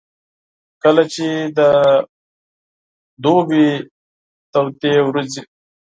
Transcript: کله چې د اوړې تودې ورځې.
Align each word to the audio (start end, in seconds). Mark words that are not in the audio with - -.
کله 0.83 1.03
چې 1.13 1.27
د 1.57 1.59
اوړې 3.33 3.69
تودې 4.51 4.93
ورځې. 5.07 5.41